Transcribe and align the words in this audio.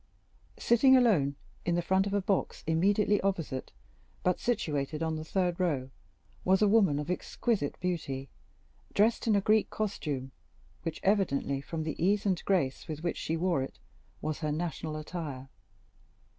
Sitting 0.57 0.97
alone, 0.97 1.35
in 1.63 1.75
the 1.75 1.81
front 1.83 2.07
of 2.07 2.13
a 2.15 2.23
box 2.23 2.63
immediately 2.65 3.21
opposite, 3.21 3.71
but 4.23 4.39
situated 4.39 5.03
on 5.03 5.15
the 5.15 5.23
third 5.23 5.59
row, 5.59 5.91
was 6.43 6.63
a 6.63 6.67
woman 6.67 6.97
of 6.97 7.11
exquisite 7.11 7.79
beauty, 7.79 8.27
dressed 8.95 9.27
in 9.27 9.35
a 9.35 9.41
Greek 9.41 9.69
costume, 9.69 10.31
which 10.81 10.99
evidently, 11.03 11.61
from 11.61 11.83
the 11.83 12.03
ease 12.03 12.25
and 12.25 12.43
grace 12.45 12.87
with 12.87 13.03
which 13.03 13.17
she 13.17 13.37
wore 13.37 13.61
it, 13.61 13.77
was 14.23 14.39
her 14.39 14.51
national 14.51 14.97
attire. 14.97 15.49